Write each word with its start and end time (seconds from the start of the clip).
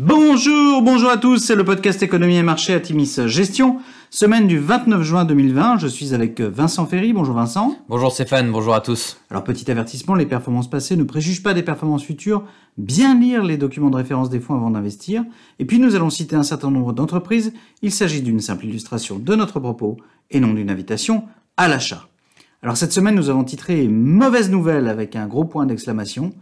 Bonjour, 0.00 0.80
bonjour 0.80 1.10
à 1.10 1.16
tous, 1.16 1.38
c'est 1.38 1.56
le 1.56 1.64
podcast 1.64 2.00
Économie 2.04 2.36
et 2.36 2.44
Marché 2.44 2.72
à 2.72 2.78
Timis 2.78 3.18
Gestion. 3.26 3.80
Semaine 4.10 4.46
du 4.46 4.56
29 4.56 5.02
juin 5.02 5.24
2020, 5.24 5.78
je 5.78 5.88
suis 5.88 6.14
avec 6.14 6.40
Vincent 6.40 6.86
Ferry. 6.86 7.12
Bonjour 7.12 7.34
Vincent. 7.34 7.74
Bonjour 7.88 8.12
Stéphane, 8.12 8.52
bonjour 8.52 8.74
à 8.74 8.80
tous. 8.80 9.20
Alors 9.28 9.42
petit 9.42 9.68
avertissement, 9.68 10.14
les 10.14 10.24
performances 10.24 10.70
passées 10.70 10.94
ne 10.94 11.02
préjugent 11.02 11.42
pas 11.42 11.52
des 11.52 11.64
performances 11.64 12.04
futures. 12.04 12.44
Bien 12.76 13.18
lire 13.18 13.42
les 13.42 13.56
documents 13.56 13.90
de 13.90 13.96
référence 13.96 14.30
des 14.30 14.38
fonds 14.38 14.54
avant 14.54 14.70
d'investir. 14.70 15.24
Et 15.58 15.64
puis 15.64 15.80
nous 15.80 15.96
allons 15.96 16.10
citer 16.10 16.36
un 16.36 16.44
certain 16.44 16.70
nombre 16.70 16.92
d'entreprises. 16.92 17.52
Il 17.82 17.90
s'agit 17.90 18.22
d'une 18.22 18.38
simple 18.38 18.66
illustration 18.66 19.18
de 19.18 19.34
notre 19.34 19.58
propos 19.58 19.96
et 20.30 20.38
non 20.38 20.54
d'une 20.54 20.70
invitation 20.70 21.24
à 21.56 21.66
l'achat. 21.66 22.06
Alors 22.62 22.76
cette 22.76 22.92
semaine, 22.92 23.16
nous 23.16 23.30
avons 23.30 23.42
titré 23.42 23.88
Mauvaise 23.88 24.48
nouvelle 24.48 24.86
avec 24.86 25.16
un 25.16 25.26
gros 25.26 25.44
point 25.44 25.66
d'exclamation. 25.66 26.32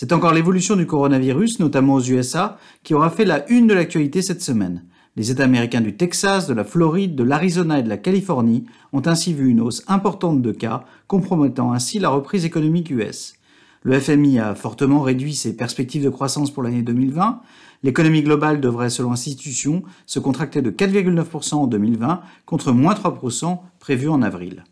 C'est 0.00 0.14
encore 0.14 0.32
l'évolution 0.32 0.76
du 0.76 0.86
coronavirus, 0.86 1.60
notamment 1.60 1.96
aux 1.96 2.00
USA, 2.00 2.56
qui 2.82 2.94
aura 2.94 3.10
fait 3.10 3.26
la 3.26 3.46
une 3.50 3.66
de 3.66 3.74
l'actualité 3.74 4.22
cette 4.22 4.40
semaine. 4.40 4.86
Les 5.14 5.30
États 5.30 5.44
américains 5.44 5.82
du 5.82 5.94
Texas, 5.94 6.46
de 6.46 6.54
la 6.54 6.64
Floride, 6.64 7.14
de 7.14 7.22
l'Arizona 7.22 7.78
et 7.78 7.82
de 7.82 7.90
la 7.90 7.98
Californie 7.98 8.64
ont 8.94 9.02
ainsi 9.04 9.34
vu 9.34 9.50
une 9.50 9.60
hausse 9.60 9.84
importante 9.88 10.40
de 10.40 10.52
cas, 10.52 10.84
compromettant 11.06 11.74
ainsi 11.74 11.98
la 11.98 12.08
reprise 12.08 12.46
économique 12.46 12.88
US. 12.88 13.34
Le 13.82 14.00
FMI 14.00 14.38
a 14.38 14.54
fortement 14.54 15.02
réduit 15.02 15.34
ses 15.34 15.54
perspectives 15.54 16.04
de 16.04 16.08
croissance 16.08 16.50
pour 16.50 16.62
l'année 16.62 16.80
2020. 16.80 17.42
L'économie 17.82 18.22
globale 18.22 18.58
devrait, 18.58 18.88
selon 18.88 19.10
l'institution, 19.10 19.82
se 20.06 20.18
contracter 20.18 20.62
de 20.62 20.70
4,9% 20.70 21.56
en 21.56 21.66
2020 21.66 22.22
contre 22.46 22.72
moins 22.72 22.94
3% 22.94 23.58
prévu 23.78 24.08
en 24.08 24.22
avril. 24.22 24.64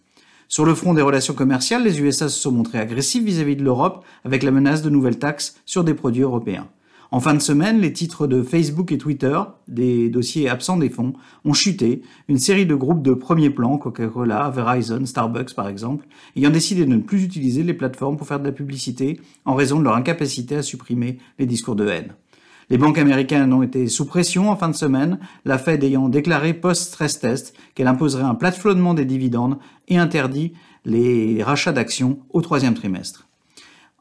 Sur 0.50 0.64
le 0.64 0.74
front 0.74 0.94
des 0.94 1.02
relations 1.02 1.34
commerciales, 1.34 1.84
les 1.84 2.00
USA 2.00 2.30
se 2.30 2.38
sont 2.38 2.52
montrés 2.52 2.78
agressifs 2.78 3.22
vis-à-vis 3.22 3.54
de 3.54 3.62
l'Europe 3.62 4.02
avec 4.24 4.42
la 4.42 4.50
menace 4.50 4.80
de 4.80 4.88
nouvelles 4.88 5.18
taxes 5.18 5.60
sur 5.66 5.84
des 5.84 5.92
produits 5.92 6.22
européens. 6.22 6.68
En 7.10 7.20
fin 7.20 7.34
de 7.34 7.38
semaine, 7.38 7.80
les 7.80 7.92
titres 7.92 8.26
de 8.26 8.42
Facebook 8.42 8.90
et 8.90 8.96
Twitter, 8.96 9.38
des 9.66 10.08
dossiers 10.08 10.48
absents 10.48 10.78
des 10.78 10.88
fonds, 10.88 11.12
ont 11.44 11.52
chuté. 11.52 12.00
Une 12.28 12.38
série 12.38 12.64
de 12.64 12.74
groupes 12.74 13.02
de 13.02 13.12
premier 13.12 13.50
plan, 13.50 13.77
Coca-Cola, 13.77 14.48
Verizon, 14.48 15.05
Starbucks 15.05 15.55
par 15.55 15.68
exemple, 15.68 16.06
ayant 16.34 16.50
décidé 16.50 16.86
de 16.86 16.90
ne 16.90 16.98
plus 17.02 17.24
utiliser 17.24 17.62
les 17.62 17.74
plateformes 17.74 18.16
pour 18.16 18.27
faire 18.27 18.40
de 18.40 18.46
la 18.46 18.52
publicité 18.52 19.20
en 19.44 19.55
raison 19.55 19.78
de 19.78 19.84
leur 19.84 19.96
incapacité 19.96 20.56
à 20.56 20.62
supprimer 20.62 21.18
les 21.38 21.46
discours 21.46 21.77
de 21.77 21.86
haine. 21.86 22.14
Les 22.70 22.77
banques 22.77 22.98
américaines 22.98 23.52
ont 23.55 23.62
été 23.62 23.88
sous 23.88 24.05
pression 24.05 24.50
en 24.50 24.56
fin 24.56 24.69
de 24.69 24.74
semaine, 24.74 25.19
la 25.47 25.56
Fed 25.56 25.83
ayant 25.83 26.11
déclaré 26.11 26.52
post-stress 26.52 27.19
test 27.19 27.55
qu'elle 27.74 27.86
imposerait 27.86 28.24
un 28.24 28.34
plafonnement 28.34 28.92
des 28.92 29.06
dividendes 29.06 29.58
et 29.88 29.97
interdit 29.97 30.52
les 30.84 31.42
rachats 31.42 31.72
d'actions 31.72 32.19
au 32.30 32.42
troisième 32.42 32.74
trimestre. 32.74 33.27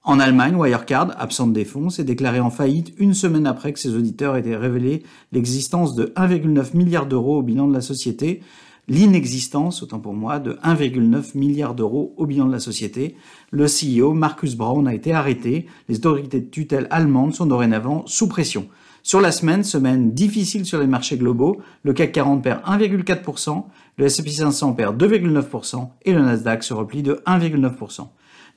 En 0.03 0.19
Allemagne, 0.19 0.55
Wirecard, 0.55 1.15
absente 1.17 1.53
des 1.53 1.65
fonds, 1.65 1.89
s'est 1.89 2.03
déclaré 2.03 2.39
en 2.41 2.49
faillite 2.49 2.93
une 2.97 3.13
semaine 3.13 3.47
après 3.47 3.71
que 3.71 3.79
ses 3.79 3.95
auditeurs 3.95 4.35
aient 4.35 4.55
révélé 4.55 5.03
l'existence 5.31 5.95
de 5.95 6.13
1,9 6.15 6.75
milliard 6.75 7.05
d'euros 7.05 7.39
au 7.39 7.41
bilan 7.41 7.67
de 7.67 7.73
la 7.73 7.81
société, 7.81 8.41
l'inexistence, 8.87 9.83
autant 9.83 9.99
pour 9.99 10.13
moi, 10.13 10.39
de 10.39 10.53
1,9 10.63 11.37
milliard 11.37 11.75
d'euros 11.75 12.13
au 12.17 12.25
bilan 12.25 12.47
de 12.47 12.53
la 12.53 12.59
société. 12.59 13.15
Le 13.51 13.65
CEO, 13.65 14.13
Marcus 14.13 14.55
Braun, 14.55 14.85
a 14.85 14.93
été 14.93 15.13
arrêté. 15.13 15.65
Les 15.89 15.97
autorités 15.97 16.41
de 16.41 16.49
tutelle 16.49 16.87
allemandes 16.89 17.33
sont 17.33 17.45
dorénavant 17.45 18.03
sous 18.05 18.27
pression. 18.27 18.67
Sur 19.03 19.21
la 19.21 19.31
semaine, 19.31 19.63
semaine 19.63 20.11
difficile 20.11 20.65
sur 20.65 20.79
les 20.79 20.87
marchés 20.87 21.17
globaux, 21.17 21.61
le 21.83 21.93
CAC 21.93 22.11
40 22.11 22.43
perd 22.43 22.61
1,4%, 22.65 23.63
le 23.97 24.05
S&P 24.05 24.29
500 24.29 24.73
perd 24.73 25.01
2,9% 25.01 25.87
et 26.03 26.11
le 26.11 26.21
Nasdaq 26.21 26.61
se 26.61 26.73
replie 26.73 27.03
de 27.03 27.21
1,9%. 27.25 28.07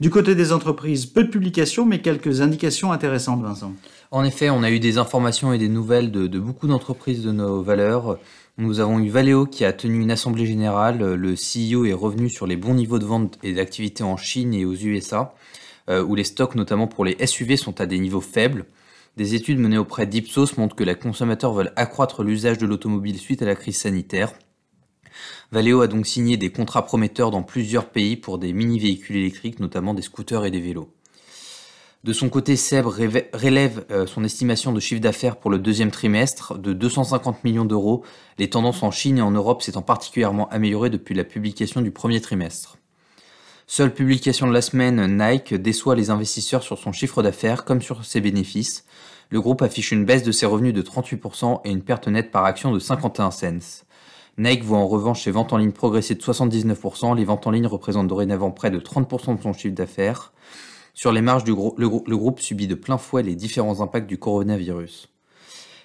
Du 0.01 0.09
côté 0.09 0.35
des 0.35 0.55
entreprises, 0.55 1.05
peu 1.05 1.25
de 1.25 1.29
publications, 1.29 1.85
mais 1.85 2.01
quelques 2.01 2.41
indications 2.41 2.91
intéressantes, 2.91 3.43
Vincent. 3.43 3.75
En 4.11 4.25
effet, 4.25 4.49
on 4.49 4.63
a 4.63 4.71
eu 4.71 4.81
des 4.81 4.97
informations 4.97 5.53
et 5.53 5.59
des 5.59 5.69
nouvelles 5.69 6.11
de, 6.11 6.39
beaucoup 6.39 6.67
d'entreprises 6.67 7.23
de 7.23 7.33
nos 7.33 7.63
valeurs. 7.63 8.19
Nous 8.57 8.81
avons 8.81 8.99
eu 8.99 9.11
Valeo 9.11 9.45
qui 9.45 9.63
a 9.67 9.75
tenu 9.75 10.01
une 10.01 10.11
assemblée 10.11 10.47
générale. 10.47 11.01
Le 11.01 11.35
CEO 11.35 11.85
est 11.85 11.93
revenu 11.93 12.31
sur 12.31 12.47
les 12.47 12.57
bons 12.57 12.73
niveaux 12.73 12.99
de 12.99 13.05
vente 13.05 13.39
et 13.43 13.53
d'activité 13.53 14.03
en 14.03 14.17
Chine 14.17 14.55
et 14.55 14.65
aux 14.65 14.75
USA, 14.75 15.35
euh, 15.91 16.03
où 16.03 16.15
les 16.15 16.25
stocks, 16.25 16.55
notamment 16.55 16.87
pour 16.87 17.05
les 17.05 17.19
SUV, 17.27 17.59
sont 17.59 17.79
à 17.79 17.85
des 17.85 17.99
niveaux 17.99 18.23
faibles. 18.23 18.65
Des 19.19 19.35
études 19.35 19.59
menées 19.59 19.77
auprès 19.77 20.07
d'Ipsos 20.07 20.57
montrent 20.57 20.77
que 20.77 20.85
les 20.85 20.95
consommateurs 20.95 21.53
veulent 21.53 21.73
accroître 21.77 22.23
l'usage 22.23 22.57
de 22.57 22.67
l'automobile 22.67 23.19
suite 23.19 23.43
à 23.43 23.45
la 23.45 23.55
crise 23.55 23.77
sanitaire. 23.77 24.33
Valeo 25.53 25.81
a 25.81 25.87
donc 25.87 26.07
signé 26.07 26.37
des 26.37 26.51
contrats 26.51 26.85
prometteurs 26.85 27.31
dans 27.31 27.43
plusieurs 27.43 27.91
pays 27.91 28.17
pour 28.17 28.39
des 28.39 28.53
mini-véhicules 28.53 29.17
électriques, 29.17 29.61
notamment 29.61 29.95
des 29.95 30.03
scooters 30.03 30.45
et 30.45 30.51
des 30.51 30.61
vélos. 30.61 30.91
De 32.03 32.15
son 32.15 32.31
côté, 32.31 32.57
Seb 32.57 32.87
relève 32.87 33.85
euh, 33.91 34.07
son 34.07 34.25
estimation 34.25 34.73
de 34.73 34.81
chiffre 34.81 35.03
d'affaires 35.03 35.37
pour 35.37 35.51
le 35.51 35.59
deuxième 35.59 35.91
trimestre 35.91 36.57
de 36.57 36.73
250 36.73 37.45
millions 37.45 37.67
d'euros, 37.67 38.05
les 38.39 38.49
tendances 38.49 38.83
en 38.83 38.91
Chine 38.91 39.19
et 39.19 39.23
en 39.23 39.33
Europe 39.33 39.61
s'étant 39.61 39.83
particulièrement 39.83 40.49
améliorées 40.49 40.89
depuis 40.89 41.15
la 41.15 41.25
publication 41.25 41.83
du 41.83 41.91
premier 41.91 42.23
trimestre. 42.23 42.79
Seule 43.67 43.93
publication 43.93 44.49
de 44.49 44.53
la 44.55 44.63
semaine, 44.63 45.19
Nike 45.19 45.55
déçoit 45.55 45.95
les 45.95 46.09
investisseurs 46.09 46.63
sur 46.63 46.79
son 46.79 46.91
chiffre 46.91 47.23
d'affaires 47.23 47.67
comme 47.67 47.83
sur 47.83 48.05
ses 48.05 48.23
bénéfices. 48.23 48.87
Le 49.29 49.41
groupe 49.43 49.61
affiche 49.61 49.93
une 49.93 50.07
baisse 50.07 50.23
de 50.23 50.33
ses 50.33 50.47
revenus 50.47 50.73
de 50.73 50.83
38% 50.83 51.61
et 51.65 51.71
une 51.71 51.83
perte 51.83 52.09
nette 52.09 52.31
par 52.31 52.47
action 52.47 52.73
de 52.73 52.79
51 52.79 53.31
cents. 53.31 53.85
Nike 54.39 54.65
voit 54.65 54.79
en 54.79 54.87
revanche 54.87 55.25
ses 55.25 55.31
ventes 55.31 55.53
en 55.53 55.57
ligne 55.59 55.73
progresser 55.73 56.15
de 56.15 56.23
79%, 56.23 57.17
les 57.17 57.25
ventes 57.25 57.47
en 57.47 57.51
ligne 57.51 57.67
représentent 57.67 58.09
dorénavant 58.09 58.51
près 58.51 58.71
de 58.71 58.79
30% 58.79 59.37
de 59.37 59.43
son 59.43 59.53
chiffre 59.53 59.75
d'affaires. 59.75 60.33
Sur 60.95 61.13
les 61.13 61.23
marges 61.23 61.45
du 61.45 61.53
le, 61.53 62.17
groupe 62.17 62.41
subit 62.41 62.67
de 62.67 62.75
plein 62.75 62.99
fouet 62.99 63.23
les 63.23 63.35
différents 63.35 63.81
impacts 63.81 64.09
du 64.09 64.19
coronavirus. 64.19 65.09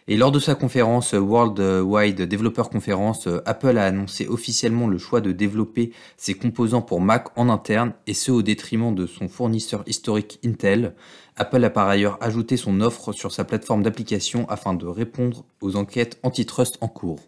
Et 0.07 0.17
lors 0.17 0.31
de 0.31 0.39
sa 0.39 0.53
conférence 0.53 1.13
World 1.13 1.59
Wide 1.59 2.22
Developer 2.22 2.63
Conference, 2.72 3.28
Apple 3.45 3.78
a 3.79 3.85
annoncé 3.85 4.28
officiellement 4.28 4.88
le 4.88 5.00
choix 5.00 5.19
de 5.19 5.31
développer 5.31 5.94
ses 6.16 6.35
composants 6.35 6.83
pour 6.83 7.01
Mac 7.01 7.29
en 7.35 7.50
interne 7.50 7.94
et 8.06 8.13
ce 8.13 8.31
au 8.31 8.44
détriment 8.44 8.94
de 8.94 9.07
son 9.07 9.27
fournisseur 9.27 9.83
historique 9.88 10.39
Intel. 10.45 10.94
Apple 11.38 11.63
a 11.63 11.72
par 11.72 11.88
ailleurs 11.88 12.19
ajouté 12.22 12.56
son 12.56 12.81
offre 12.81 13.13
sur 13.13 13.31
sa 13.31 13.45
plateforme 13.45 13.81
d'application 13.81 14.47
afin 14.47 14.75
de 14.75 14.85
répondre 14.85 15.44
aux 15.59 15.75
enquêtes 15.75 16.19
antitrust 16.22 16.77
en 16.81 16.88
cours. 16.88 17.22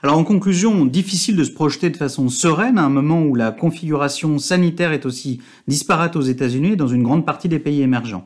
Alors 0.00 0.16
en 0.16 0.22
conclusion, 0.22 0.84
difficile 0.84 1.34
de 1.34 1.42
se 1.42 1.50
projeter 1.50 1.90
de 1.90 1.96
façon 1.96 2.28
sereine 2.28 2.78
à 2.78 2.84
un 2.84 2.88
moment 2.88 3.20
où 3.24 3.34
la 3.34 3.50
configuration 3.50 4.38
sanitaire 4.38 4.92
est 4.92 5.06
aussi 5.06 5.40
disparate 5.66 6.14
aux 6.14 6.20
États-Unis 6.22 6.74
et 6.74 6.76
dans 6.76 6.86
une 6.86 7.02
grande 7.02 7.26
partie 7.26 7.48
des 7.48 7.58
pays 7.58 7.82
émergents. 7.82 8.24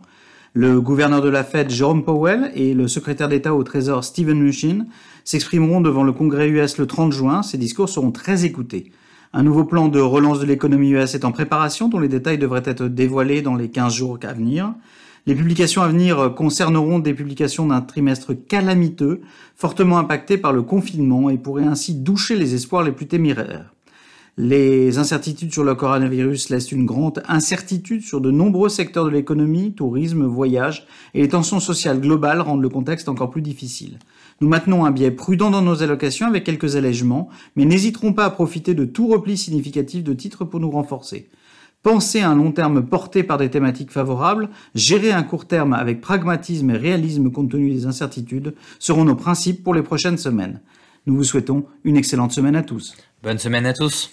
Le 0.53 0.83
gouverneur 0.83 1.23
de 1.23 1.31
la 1.31 1.45
Fed, 1.45 1.71
Jerome 1.71 2.05
Powell, 2.05 2.53
et 2.55 2.75
le 2.75 2.89
secrétaire 2.89 3.31
d'État 3.31 3.55
au 3.55 3.63
Trésor, 3.63 4.05
Steven 4.05 4.39
Mnuchin, 4.39 4.85
s'exprimeront 5.25 5.81
devant 5.81 6.05
le 6.05 6.13
Congrès 6.13 6.51
US 6.51 6.77
le 6.77 6.87
30 6.87 7.11
juin. 7.11 7.43
Ces 7.43 7.57
discours 7.57 7.89
seront 7.89 8.13
très 8.13 8.45
écoutés. 8.45 8.93
Un 9.33 9.43
nouveau 9.43 9.65
plan 9.65 9.89
de 9.89 9.99
relance 9.99 10.41
de 10.41 10.45
l'économie 10.45 10.91
US 10.91 11.15
est 11.15 11.25
en 11.25 11.33
préparation, 11.33 11.89
dont 11.89 12.01
les 12.01 12.09
détails 12.09 12.37
devraient 12.37 12.65
être 12.67 12.85
dévoilés 12.85 13.41
dans 13.41 13.55
les 13.55 13.71
15 13.71 13.95
jours 13.95 14.19
à 14.25 14.35
venir. 14.35 14.75
Les 15.25 15.37
publications 15.37 15.83
à 15.83 15.89
venir 15.89 16.35
concerneront 16.35 16.99
des 16.99 17.15
publications 17.15 17.67
d'un 17.67 17.81
trimestre 17.81 18.33
calamiteux, 18.35 19.21
fortement 19.55 19.99
impacté 19.99 20.37
par 20.37 20.53
le 20.53 20.63
confinement 20.63 21.31
et 21.31 21.39
pourraient 21.39 21.63
ainsi 21.63 21.95
doucher 21.95 22.35
les 22.35 22.55
espoirs 22.55 22.83
les 22.83 22.91
plus 22.91 23.07
téméraires. 23.07 23.73
Les 24.37 24.99
incertitudes 24.99 25.53
sur 25.53 25.63
le 25.63 25.77
coronavirus 25.77 26.49
laissent 26.49 26.73
une 26.73 26.87
grande 26.87 27.23
incertitude 27.29 28.03
sur 28.03 28.21
de 28.21 28.33
nombreux 28.33 28.71
secteurs 28.71 29.05
de 29.05 29.11
l'économie, 29.11 29.75
tourisme, 29.75 30.25
voyage, 30.25 30.87
et 31.15 31.21
les 31.21 31.29
tensions 31.29 31.61
sociales 31.61 32.01
globales 32.01 32.41
rendent 32.41 32.63
le 32.63 32.69
contexte 32.69 33.09
encore 33.09 33.31
plus 33.31 33.43
difficile. 33.43 33.99
Nous 34.41 34.49
maintenons 34.49 34.85
un 34.85 34.91
biais 34.91 35.13
prudent 35.13 35.51
dans 35.51 35.63
nos 35.63 35.85
allocations 35.85 36.27
avec 36.27 36.43
quelques 36.43 36.75
allègements, 36.75 37.29
mais 37.55 37.65
n'hésiterons 37.65 38.13
pas 38.13 38.25
à 38.25 38.31
profiter 38.31 38.75
de 38.75 38.87
tout 38.87 39.07
repli 39.07 39.37
significatif 39.37 40.03
de 40.03 40.15
titres 40.15 40.45
pour 40.45 40.59
nous 40.59 40.71
renforcer. 40.71 41.29
Penser 41.83 42.21
à 42.21 42.31
un 42.31 42.37
long 42.37 42.53
terme 42.53 42.87
porté 42.87 43.25
par 43.25 43.39
des 43.39 43.51
thématiques 43.51 43.91
favorables, 43.91 44.51
gérer 44.75 45.11
un 45.11 45.25
court 45.25 45.47
terme 45.47 45.73
avec 45.73 46.01
pragmatisme 46.01 46.71
et 46.71 46.77
réalisme 46.77 47.31
compte 47.33 47.51
tenu 47.51 47.71
des 47.71 47.87
incertitudes 47.87 48.55
seront 48.79 49.05
nos 49.05 49.17
principes 49.17 49.65
pour 49.65 49.75
les 49.75 49.83
prochaines 49.83 50.19
semaines. 50.19 50.61
Nous 51.07 51.17
vous 51.17 51.25
souhaitons 51.25 51.67
une 51.83 51.97
excellente 51.97 52.31
semaine 52.31 52.55
à 52.55 52.63
tous. 52.63 52.95
Bonne 53.25 53.39
semaine 53.39 53.67
à 53.67 53.73
tous. 53.73 54.13